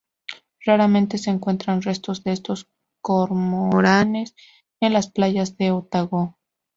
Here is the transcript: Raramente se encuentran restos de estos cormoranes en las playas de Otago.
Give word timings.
Raramente 0.65 1.19
se 1.19 1.29
encuentran 1.29 1.83
restos 1.83 2.23
de 2.23 2.31
estos 2.31 2.67
cormoranes 3.03 4.35
en 4.79 4.93
las 4.93 5.07
playas 5.11 5.57
de 5.57 5.69
Otago. 5.69 6.39